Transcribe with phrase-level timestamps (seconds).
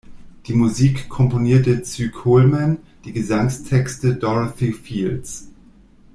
[0.47, 5.51] Die Musik komponierte Cy Coleman, die Gesangstexte Dorothy Fields.